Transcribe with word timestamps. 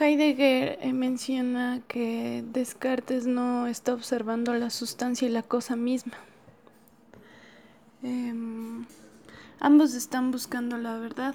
Heidegger 0.00 0.78
eh, 0.80 0.92
menciona 0.92 1.80
que 1.88 2.44
Descartes 2.52 3.26
no 3.26 3.66
está 3.66 3.94
observando 3.94 4.54
la 4.54 4.70
sustancia 4.70 5.26
y 5.26 5.30
la 5.30 5.42
cosa 5.42 5.74
misma. 5.74 6.12
Em, 8.04 8.84
ambos 9.58 9.94
están 9.94 10.30
buscando 10.30 10.78
la 10.78 10.98
verdad. 10.98 11.34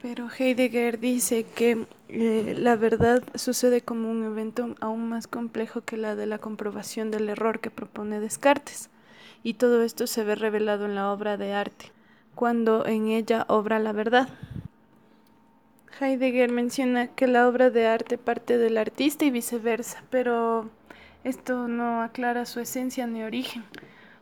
Pero 0.00 0.28
Heidegger 0.30 1.00
dice 1.00 1.44
que 1.44 1.86
eh, 2.08 2.54
la 2.56 2.76
verdad 2.76 3.24
sucede 3.34 3.80
como 3.80 4.08
un 4.08 4.22
evento 4.22 4.76
aún 4.80 5.08
más 5.08 5.26
complejo 5.26 5.80
que 5.80 5.96
la 5.96 6.14
de 6.14 6.26
la 6.26 6.38
comprobación 6.38 7.10
del 7.10 7.28
error 7.28 7.58
que 7.58 7.72
propone 7.72 8.20
Descartes. 8.20 8.90
Y 9.42 9.54
todo 9.54 9.82
esto 9.82 10.06
se 10.06 10.22
ve 10.22 10.36
revelado 10.36 10.84
en 10.84 10.94
la 10.94 11.10
obra 11.10 11.36
de 11.36 11.52
arte, 11.52 11.90
cuando 12.36 12.86
en 12.86 13.08
ella 13.08 13.44
obra 13.48 13.80
la 13.80 13.90
verdad. 13.90 14.28
Heidegger 15.98 16.52
menciona 16.52 17.06
que 17.06 17.26
la 17.26 17.48
obra 17.48 17.70
de 17.70 17.86
arte 17.86 18.18
parte 18.18 18.58
del 18.58 18.76
artista 18.76 19.24
y 19.24 19.30
viceversa, 19.30 20.02
pero 20.10 20.68
esto 21.24 21.68
no 21.68 22.02
aclara 22.02 22.44
su 22.44 22.60
esencia 22.60 23.06
ni 23.06 23.22
origen, 23.22 23.64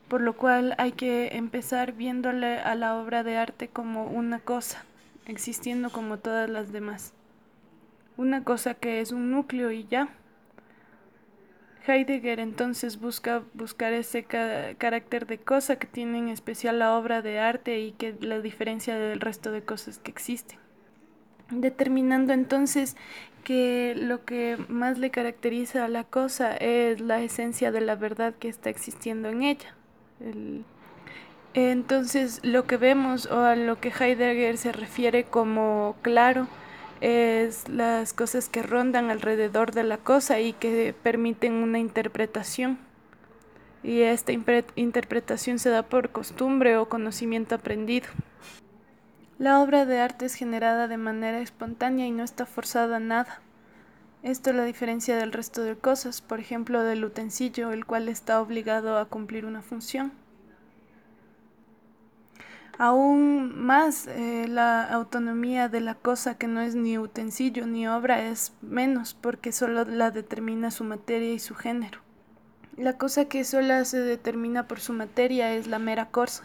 por 0.07 0.21
lo 0.21 0.37
cual 0.37 0.77
hay 0.79 0.93
que 0.93 1.37
empezar 1.37 1.93
viéndole 1.93 2.59
a 2.59 2.77
la 2.77 2.97
obra 2.97 3.25
de 3.25 3.39
arte 3.39 3.67
como 3.67 4.05
una 4.07 4.39
cosa, 4.39 4.85
existiendo 5.27 5.91
como 5.91 6.19
todas 6.19 6.49
las 6.49 6.71
demás. 6.71 7.13
Una 8.17 8.45
cosa 8.45 8.75
que 8.75 9.01
es 9.01 9.11
un 9.11 9.33
núcleo 9.33 9.73
y 9.73 9.85
ya. 9.89 10.11
Heidegger 11.89 12.39
entonces 12.39 13.01
busca 13.01 13.43
buscar 13.53 13.93
ese 13.93 14.23
carácter 14.23 15.27
de 15.27 15.39
cosa 15.39 15.77
que 15.77 15.89
tiene 15.89 16.19
en 16.19 16.29
especial 16.29 16.79
la 16.79 16.97
obra 16.97 17.21
de 17.21 17.41
arte 17.41 17.81
y 17.81 17.93
que 17.93 18.15
la 18.21 18.39
diferencia 18.39 18.97
del 18.97 19.21
resto 19.21 19.51
de 19.51 19.65
cosas 19.65 19.99
que 19.99 20.13
existen 20.13 20.65
determinando 21.51 22.33
entonces 22.33 22.97
que 23.45 23.95
lo 23.97 24.25
que 24.25 24.57
más 24.69 24.99
le 24.99 25.11
caracteriza 25.11 25.85
a 25.85 25.89
la 25.89 26.05
cosa 26.05 26.57
es 26.57 27.01
la 27.01 27.21
esencia 27.21 27.71
de 27.71 27.83
la 27.83 27.95
verdad 27.95 28.35
que 28.35 28.49
está 28.49 28.71
existiendo 28.71 29.29
en 29.29 29.43
ella. 29.43 29.75
entonces 31.53 32.41
lo 32.43 32.67
que 32.67 32.77
vemos 32.77 33.27
o 33.27 33.41
a 33.41 33.55
lo 33.55 33.79
que 33.81 33.91
Heidegger 33.91 34.57
se 34.57 34.73
refiere 34.73 35.25
como 35.25 35.97
claro 36.03 36.49
es 37.01 37.69
las 37.69 38.13
cosas 38.15 38.49
que 38.49 38.63
rondan 38.63 39.11
alrededor 39.11 39.73
de 39.73 39.85
la 39.85 39.99
cosa 39.99 40.41
y 40.41 40.55
que 40.55 40.95
permiten 41.03 41.53
una 41.53 41.79
interpretación. 41.79 42.79
Y 43.83 44.01
esta 44.01 44.33
interpretación 44.33 45.59
se 45.59 45.69
da 45.69 45.83
por 45.83 46.09
costumbre 46.09 46.79
o 46.79 46.89
conocimiento 46.89 47.55
aprendido. 47.55 48.07
La 49.39 49.61
obra 49.61 49.85
de 49.85 49.99
arte 49.99 50.27
es 50.27 50.35
generada 50.35 50.87
de 50.87 50.97
manera 50.97 51.41
espontánea 51.41 52.07
y 52.07 52.13
no 52.13 52.23
está 52.23 52.47
forzada 52.47 52.97
a 52.97 53.01
nada. 53.01 53.41
Esto 54.23 54.51
es 54.51 54.57
la 54.57 54.65
diferencia 54.65 55.17
del 55.17 55.33
resto 55.33 55.63
de 55.63 55.77
cosas, 55.77 56.21
por 56.21 56.39
ejemplo 56.39 56.85
del 56.85 57.05
utensilio, 57.05 57.73
el 57.73 57.85
cual 57.85 58.09
está 58.09 58.41
obligado 58.41 58.97
a 58.97 59.07
cumplir 59.07 59.45
una 59.45 59.61
función. 59.61 60.13
Aún 62.79 63.59
más, 63.59 64.07
eh, 64.07 64.47
la 64.49 64.85
autonomía 64.85 65.69
de 65.69 65.81
la 65.81 65.97
cosa 65.97 66.39
que 66.39 66.47
no 66.47 66.61
es 66.61 66.77
ni 66.77 66.97
utensilio 66.97 67.67
ni 67.67 67.89
obra 67.89 68.25
es 68.25 68.53
menos, 68.63 69.15
porque 69.15 69.51
solo 69.51 69.85
la 69.85 70.13
determina 70.13 70.71
su 70.71 70.85
materia 70.85 71.33
y 71.33 71.41
su 71.41 71.57
género. 71.57 71.99
La 72.77 72.99
cosa 72.99 73.25
que 73.25 73.43
solo 73.43 73.85
se 73.85 73.99
determina 73.99 74.69
por 74.69 74.81
su 74.81 74.93
materia 74.93 75.55
es 75.55 75.67
la 75.67 75.81
mera 75.81 76.11
cosa 76.11 76.45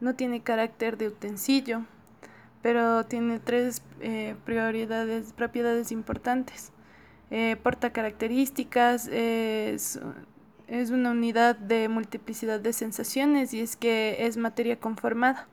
no 0.00 0.14
tiene 0.14 0.42
carácter 0.42 0.96
de 0.96 1.08
utensilio, 1.08 1.86
pero 2.62 3.04
tiene 3.06 3.38
tres 3.38 3.82
eh, 4.00 4.34
prioridades, 4.44 5.32
propiedades 5.32 5.92
importantes. 5.92 6.72
Eh, 7.30 7.56
porta 7.62 7.90
características, 7.90 9.06
es, 9.08 10.00
es 10.66 10.90
una 10.90 11.12
unidad 11.12 11.56
de 11.56 11.88
multiplicidad 11.88 12.60
de 12.60 12.72
sensaciones 12.72 13.54
y 13.54 13.60
es 13.60 13.76
que 13.76 14.26
es 14.26 14.36
materia 14.36 14.78
conformada. 14.80 15.46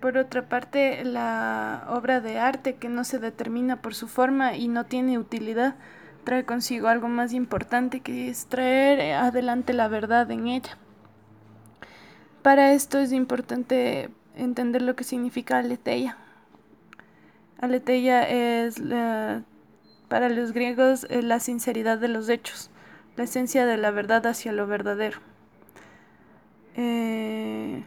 Por 0.00 0.16
otra 0.16 0.48
parte, 0.48 1.04
la 1.04 1.86
obra 1.88 2.20
de 2.20 2.38
arte 2.38 2.74
que 2.74 2.88
no 2.88 3.04
se 3.04 3.18
determina 3.18 3.80
por 3.80 3.94
su 3.94 4.08
forma 4.08 4.56
y 4.56 4.68
no 4.68 4.84
tiene 4.84 5.18
utilidad, 5.18 5.76
trae 6.24 6.44
consigo 6.44 6.88
algo 6.88 7.08
más 7.08 7.32
importante 7.32 8.00
que 8.00 8.28
es 8.28 8.46
traer 8.46 9.14
adelante 9.14 9.72
la 9.72 9.88
verdad 9.88 10.30
en 10.30 10.48
ella. 10.48 10.76
Para 12.42 12.72
esto 12.72 12.98
es 12.98 13.12
importante 13.12 14.10
entender 14.36 14.82
lo 14.82 14.96
que 14.96 15.04
significa 15.04 15.58
aletheia. 15.58 16.16
Aletheia 17.60 18.28
es 18.28 18.82
para 20.08 20.28
los 20.28 20.52
griegos 20.52 21.06
la 21.08 21.38
sinceridad 21.38 21.98
de 21.98 22.08
los 22.08 22.28
hechos, 22.28 22.70
la 23.16 23.24
esencia 23.24 23.64
de 23.64 23.76
la 23.76 23.92
verdad 23.92 24.26
hacia 24.26 24.52
lo 24.52 24.66
verdadero. 24.66 25.20
Eh, 26.74 27.84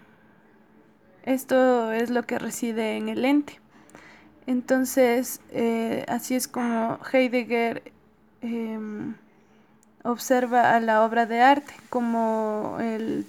esto 1.23 1.91
es 1.91 2.09
lo 2.09 2.23
que 2.23 2.39
reside 2.39 2.95
en 2.95 3.09
el 3.09 3.25
ente. 3.25 3.59
Entonces, 4.47 5.41
eh, 5.51 6.05
así 6.07 6.35
es 6.35 6.47
como 6.47 6.99
Heidegger 7.11 7.91
em, 8.41 9.15
observa 10.03 10.75
a 10.75 10.79
la 10.79 11.03
obra 11.03 11.25
de 11.25 11.41
arte 11.41 11.73
como 11.89 12.77
el 12.79 13.25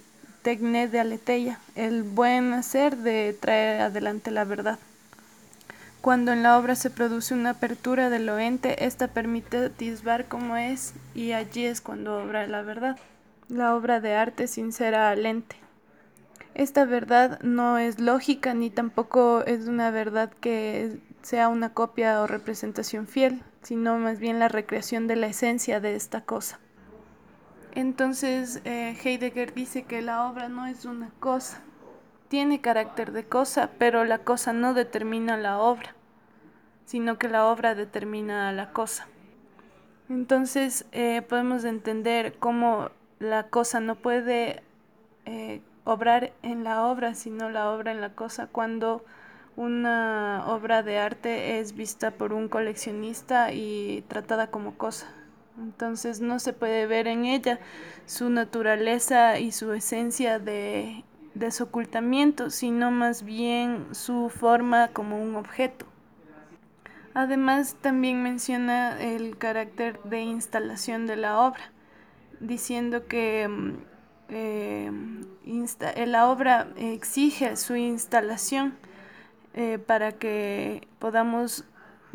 tecne 0.46 0.86
de 0.86 1.00
aletheia, 1.00 1.58
el 1.74 2.04
buen 2.04 2.52
hacer 2.52 2.98
de 2.98 3.36
traer 3.40 3.80
adelante 3.80 4.30
la 4.30 4.44
verdad. 4.44 4.78
Cuando 6.00 6.32
en 6.32 6.44
la 6.44 6.56
obra 6.56 6.76
se 6.76 6.88
produce 6.88 7.34
una 7.34 7.50
apertura 7.50 8.10
del 8.10 8.28
ente, 8.28 8.84
esta 8.84 9.08
permite 9.08 9.56
atisbar 9.56 10.26
cómo 10.26 10.56
es 10.56 10.94
y 11.16 11.32
allí 11.32 11.64
es 11.64 11.80
cuando 11.80 12.22
obra 12.22 12.46
la 12.46 12.62
verdad. 12.62 12.96
La 13.48 13.74
obra 13.74 13.98
de 13.98 14.14
arte 14.14 14.46
sincera 14.46 15.10
al 15.10 15.26
ente. 15.26 15.56
Esta 16.54 16.84
verdad 16.84 17.40
no 17.40 17.78
es 17.78 17.98
lógica 17.98 18.54
ni 18.54 18.70
tampoco 18.70 19.42
es 19.46 19.66
una 19.66 19.90
verdad 19.90 20.30
que 20.40 20.96
sea 21.22 21.48
una 21.48 21.70
copia 21.70 22.22
o 22.22 22.28
representación 22.28 23.08
fiel, 23.08 23.42
sino 23.62 23.98
más 23.98 24.20
bien 24.20 24.38
la 24.38 24.46
recreación 24.46 25.08
de 25.08 25.16
la 25.16 25.26
esencia 25.26 25.80
de 25.80 25.96
esta 25.96 26.20
cosa. 26.20 26.60
Entonces 27.76 28.62
eh, 28.64 28.96
Heidegger 29.04 29.52
dice 29.52 29.82
que 29.82 30.00
la 30.00 30.30
obra 30.30 30.48
no 30.48 30.64
es 30.66 30.86
una 30.86 31.10
cosa, 31.20 31.60
tiene 32.28 32.62
carácter 32.62 33.12
de 33.12 33.26
cosa, 33.26 33.68
pero 33.78 34.06
la 34.06 34.16
cosa 34.16 34.54
no 34.54 34.72
determina 34.72 35.36
la 35.36 35.58
obra, 35.58 35.94
sino 36.86 37.18
que 37.18 37.28
la 37.28 37.44
obra 37.44 37.74
determina 37.74 38.50
la 38.52 38.72
cosa. 38.72 39.08
Entonces 40.08 40.86
eh, 40.92 41.20
podemos 41.20 41.64
entender 41.64 42.38
cómo 42.38 42.88
la 43.18 43.48
cosa 43.48 43.78
no 43.80 43.96
puede 43.96 44.62
eh, 45.26 45.60
obrar 45.84 46.32
en 46.40 46.64
la 46.64 46.86
obra, 46.86 47.14
sino 47.14 47.50
la 47.50 47.70
obra 47.70 47.92
en 47.92 48.00
la 48.00 48.14
cosa, 48.14 48.46
cuando 48.46 49.04
una 49.54 50.44
obra 50.46 50.82
de 50.82 50.96
arte 50.96 51.60
es 51.60 51.74
vista 51.74 52.12
por 52.12 52.32
un 52.32 52.48
coleccionista 52.48 53.52
y 53.52 54.02
tratada 54.08 54.46
como 54.46 54.78
cosa. 54.78 55.12
Entonces 55.58 56.20
no 56.20 56.38
se 56.38 56.52
puede 56.52 56.86
ver 56.86 57.06
en 57.06 57.24
ella 57.24 57.58
su 58.04 58.30
naturaleza 58.30 59.38
y 59.38 59.52
su 59.52 59.72
esencia 59.72 60.38
de 60.38 61.04
desocultamiento, 61.34 62.50
sino 62.50 62.90
más 62.90 63.22
bien 63.22 63.86
su 63.92 64.30
forma 64.30 64.88
como 64.88 65.22
un 65.22 65.36
objeto. 65.36 65.86
Además, 67.14 67.76
también 67.80 68.22
menciona 68.22 69.00
el 69.00 69.38
carácter 69.38 69.98
de 70.04 70.20
instalación 70.20 71.06
de 71.06 71.16
la 71.16 71.40
obra, 71.40 71.72
diciendo 72.40 73.06
que 73.06 73.48
mm, 73.48 73.72
eh, 74.28 74.92
la 76.06 76.28
obra 76.28 76.68
exige 76.76 77.56
su 77.56 77.76
instalación 77.76 78.76
eh, 79.54 79.78
para 79.78 80.12
que 80.12 80.86
podamos 80.98 81.64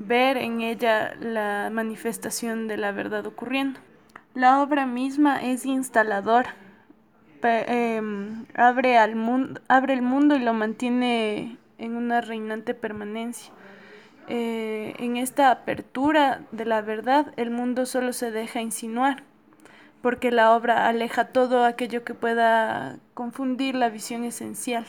ver 0.01 0.37
en 0.37 0.61
ella 0.61 1.13
la 1.19 1.69
manifestación 1.71 2.67
de 2.67 2.77
la 2.77 2.91
verdad 2.91 3.25
ocurriendo. 3.25 3.79
La 4.33 4.61
obra 4.61 4.85
misma 4.85 5.41
es 5.43 5.65
instaladora, 5.65 6.55
em, 7.43 8.45
abre, 8.55 8.97
el 8.97 9.15
mundo 9.15 10.35
y 10.35 10.39
lo 10.39 10.53
mantiene 10.53 11.57
en 11.77 11.95
una 11.95 12.21
reinante 12.21 12.73
permanencia. 12.73 13.51
Eh, 14.27 14.93
en 14.99 15.17
esta 15.17 15.51
apertura 15.51 16.41
de 16.51 16.65
la 16.65 16.81
verdad, 16.81 17.33
el 17.35 17.49
mundo 17.49 17.85
solo 17.85 18.13
se 18.13 18.31
deja 18.31 18.61
insinuar, 18.61 19.23
porque 20.01 20.31
la 20.31 20.55
obra 20.55 20.87
aleja 20.87 21.25
todo 21.25 21.65
aquello 21.65 22.05
que 22.05 22.13
pueda 22.13 22.99
confundir 23.13 23.75
la 23.75 23.89
visión 23.89 24.23
esencial. 24.23 24.85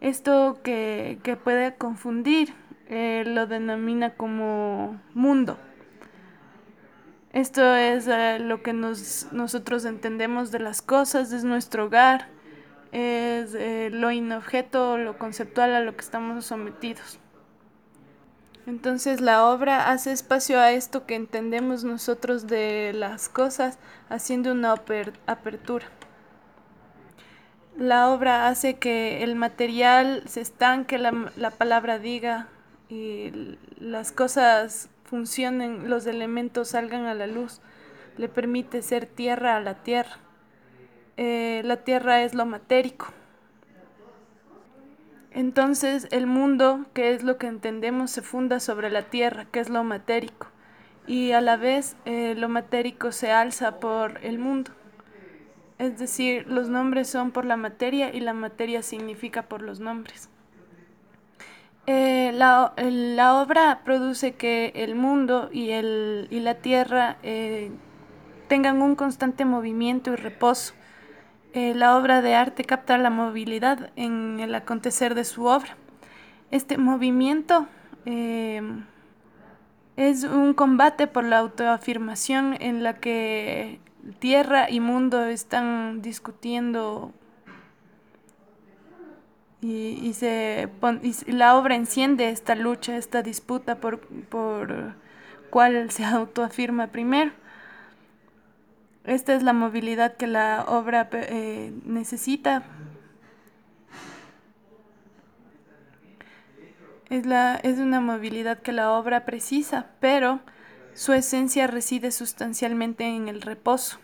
Esto 0.00 0.60
que, 0.62 1.38
puede 1.42 1.74
confundir 1.76 2.54
eh, 2.88 3.24
lo 3.26 3.46
denomina 3.46 4.14
como 4.14 5.00
mundo. 5.14 5.58
Esto 7.32 7.74
es 7.74 8.06
eh, 8.06 8.38
lo 8.38 8.62
que 8.62 8.72
nosotros 8.72 9.84
entendemos 9.84 10.52
de 10.52 10.60
las 10.60 10.82
cosas, 10.82 11.32
es 11.32 11.42
nuestro 11.42 11.86
hogar, 11.86 12.28
es 12.92 13.54
eh, 13.54 13.90
lo 13.92 14.12
inobjeto, 14.12 14.98
lo 14.98 15.18
conceptual 15.18 15.74
a 15.74 15.80
lo 15.80 15.96
que 15.96 16.02
estamos 16.02 16.44
sometidos. 16.44 17.18
Entonces 18.66 19.20
la 19.20 19.46
obra 19.46 19.90
hace 19.90 20.12
espacio 20.12 20.60
a 20.60 20.70
esto 20.70 21.06
que 21.06 21.16
entendemos 21.16 21.82
nosotros 21.82 22.46
de 22.46 22.92
las 22.94 23.28
cosas, 23.28 23.78
haciendo 24.08 24.52
una 24.52 24.72
apertura. 25.26 25.86
La 27.76 28.10
obra 28.10 28.48
hace 28.48 28.74
que 28.74 29.24
el 29.24 29.34
material 29.34 30.22
se 30.26 30.40
estanque, 30.40 30.98
la, 30.98 31.32
la 31.36 31.50
palabra 31.50 31.98
diga 31.98 32.48
y 32.88 33.56
las 33.78 34.12
cosas 34.12 34.88
funcionen, 35.04 35.90
los 35.90 36.06
elementos 36.06 36.68
salgan 36.68 37.06
a 37.06 37.14
la 37.14 37.26
luz. 37.26 37.60
Le 38.16 38.28
permite 38.28 38.82
ser 38.82 39.06
tierra 39.06 39.56
a 39.56 39.60
la 39.60 39.74
tierra. 39.74 40.18
Eh, 41.16 41.62
la 41.64 41.78
tierra 41.78 42.22
es 42.22 42.34
lo 42.34 42.46
matérico. 42.46 43.12
Entonces 45.30 46.06
el 46.12 46.26
mundo, 46.26 46.86
que 46.94 47.12
es 47.12 47.24
lo 47.24 47.38
que 47.38 47.48
entendemos, 47.48 48.10
se 48.10 48.22
funda 48.22 48.60
sobre 48.60 48.88
la 48.88 49.02
tierra, 49.02 49.46
que 49.50 49.58
es 49.58 49.68
lo 49.68 49.82
matérico, 49.82 50.46
y 51.08 51.32
a 51.32 51.40
la 51.40 51.56
vez 51.56 51.96
eh, 52.04 52.34
lo 52.36 52.48
matérico 52.48 53.10
se 53.10 53.32
alza 53.32 53.80
por 53.80 54.24
el 54.24 54.38
mundo. 54.38 54.70
Es 55.78 55.98
decir, 55.98 56.46
los 56.46 56.68
nombres 56.68 57.08
son 57.08 57.30
por 57.30 57.44
la 57.44 57.56
materia 57.56 58.14
y 58.14 58.20
la 58.20 58.32
materia 58.32 58.82
significa 58.82 59.42
por 59.42 59.62
los 59.62 59.80
nombres. 59.80 60.28
Eh, 61.86 62.32
la, 62.32 62.72
la, 62.76 63.34
obra 63.34 63.82
produce 63.84 64.34
que 64.34 64.72
el 64.74 64.94
mundo 64.94 65.50
y, 65.52 65.70
el, 65.70 66.28
y 66.30 66.40
la 66.40 66.54
tierra 66.54 67.18
tengan 68.48 68.80
un 68.80 68.94
constante 68.94 69.44
movimiento 69.44 70.12
y 70.12 70.16
reposo 70.16 70.74
eh, 71.54 71.72
la 71.72 71.96
obra 71.96 72.20
de 72.20 72.34
arte 72.34 72.64
capta 72.64 72.98
la 72.98 73.10
movilidad 73.10 73.92
en 73.94 74.40
el 74.40 74.56
acontecer 74.56 75.14
de 75.14 75.24
su 75.24 75.44
obra. 75.44 75.76
Este 76.50 76.78
movimiento 76.78 77.68
eh, 78.06 78.60
es 79.96 80.24
un 80.24 80.52
combate 80.52 81.06
por 81.06 81.22
la 81.22 81.38
autoafirmación 81.38 82.56
en 82.58 82.82
la 82.82 82.94
que 82.94 83.78
tierra 84.18 84.70
y 84.70 84.80
mundo 84.80 85.24
están 85.24 86.02
discutiendo 86.02 87.12
y, 89.60 90.12
se 90.12 90.68
la 91.26 91.56
obra 91.56 91.74
enciende 91.74 92.28
esta 92.28 92.54
lucha, 92.54 92.96
esta 92.96 93.22
disputa 93.22 93.76
por, 93.76 94.00
por 94.00 94.94
cuál 95.50 95.90
se 95.90 96.04
autoafirma 96.04 96.88
primero. 96.88 97.32
Esta 99.04 99.34
es 99.34 99.42
la 99.42 99.52
movilidad 99.52 100.16
que 100.16 100.26
la 100.26 100.64
obra 100.66 101.08
eh, 101.12 101.72
necesita. 101.84 102.62
Es, 107.10 107.26
la, 107.26 107.56
es 107.56 107.78
una 107.78 108.00
movilidad 108.00 108.60
que 108.60 108.72
la 108.72 108.92
obra 108.92 109.24
precisa, 109.24 109.86
pero 110.00 110.40
su 110.94 111.12
esencia 111.12 111.66
reside 111.66 112.10
sustancialmente 112.10 113.04
en 113.04 113.28
el 113.28 113.42
reposo. 113.42 113.98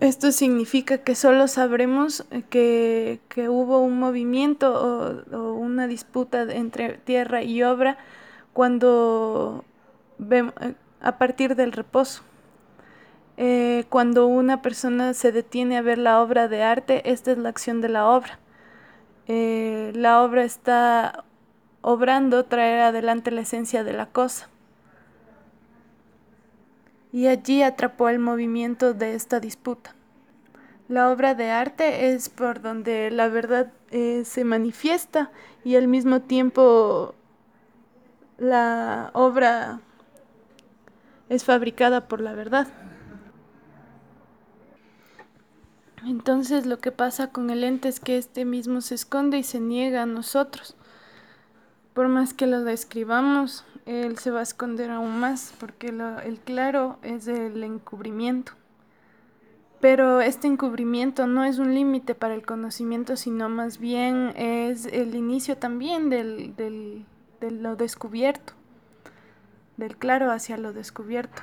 Esto 0.00 0.32
significa 0.32 0.98
que 0.98 1.14
solo 1.14 1.48
sabremos 1.48 2.26
que, 2.50 3.20
que 3.28 3.48
hubo 3.48 3.78
un 3.78 3.98
movimiento 3.98 5.24
o, 5.32 5.54
una 5.54 5.86
disputa 5.86 6.42
entre 6.42 6.98
tierra 6.98 7.42
y 7.42 7.62
obra 7.62 7.96
cuando 8.52 9.64
vemos, 10.18 10.54
a 11.00 11.18
partir 11.18 11.54
del 11.54 11.72
reposo. 11.72 12.22
Eh, 13.36 13.84
cuando 13.88 14.26
una 14.26 14.62
persona 14.62 15.14
se 15.14 15.32
detiene 15.32 15.76
a 15.76 15.82
ver 15.82 15.98
la 15.98 16.20
obra 16.20 16.48
de 16.48 16.62
arte, 16.62 17.10
esta 17.10 17.32
es 17.32 17.38
la 17.38 17.48
acción 17.48 17.80
de 17.80 17.88
la 17.88 18.08
obra. 18.08 18.38
Eh, 19.26 19.92
la 19.94 20.22
obra 20.22 20.44
está 20.44 21.23
obrando 21.84 22.46
traer 22.46 22.80
adelante 22.80 23.30
la 23.30 23.42
esencia 23.42 23.84
de 23.84 23.92
la 23.92 24.06
cosa. 24.06 24.48
Y 27.12 27.26
allí 27.26 27.62
atrapó 27.62 28.08
el 28.08 28.18
movimiento 28.18 28.94
de 28.94 29.14
esta 29.14 29.38
disputa. 29.38 29.94
La 30.88 31.10
obra 31.10 31.34
de 31.34 31.50
arte 31.50 32.14
es 32.14 32.30
por 32.30 32.62
donde 32.62 33.10
la 33.10 33.28
verdad 33.28 33.70
eh, 33.90 34.22
se 34.24 34.44
manifiesta 34.44 35.30
y 35.62 35.76
al 35.76 35.86
mismo 35.86 36.22
tiempo 36.22 37.14
la 38.38 39.10
obra 39.12 39.80
es 41.28 41.44
fabricada 41.44 42.08
por 42.08 42.22
la 42.22 42.32
verdad. 42.32 42.66
Entonces 46.06 46.64
lo 46.64 46.78
que 46.78 46.92
pasa 46.92 47.28
con 47.28 47.50
el 47.50 47.62
ente 47.62 47.88
es 47.88 48.00
que 48.00 48.16
este 48.16 48.46
mismo 48.46 48.80
se 48.80 48.94
esconde 48.94 49.36
y 49.36 49.42
se 49.42 49.60
niega 49.60 50.02
a 50.02 50.06
nosotros. 50.06 50.76
Por 51.94 52.08
más 52.08 52.34
que 52.34 52.46
lo 52.46 52.62
describamos, 52.64 53.64
él 53.86 54.18
se 54.18 54.30
va 54.30 54.40
a 54.40 54.42
esconder 54.42 54.90
aún 54.90 55.18
más, 55.18 55.54
porque 55.58 55.88
el 55.88 56.38
claro 56.44 56.98
es 57.02 57.26
el 57.28 57.62
encubrimiento. 57.62 58.52
Pero 59.80 60.20
este 60.20 60.46
encubrimiento 60.46 61.26
no 61.26 61.44
es 61.44 61.58
un 61.58 61.74
límite 61.74 62.14
para 62.14 62.34
el 62.34 62.44
conocimiento, 62.44 63.16
sino 63.16 63.48
más 63.48 63.78
bien 63.78 64.32
es 64.36 64.86
el 64.86 65.14
inicio 65.14 65.56
también 65.56 66.10
del, 66.10 66.56
del, 66.56 67.06
de 67.40 67.50
lo 67.50 67.76
descubierto 67.76 68.54
del 69.76 69.96
claro 69.96 70.30
hacia 70.30 70.56
lo 70.56 70.72
descubierto. 70.72 71.42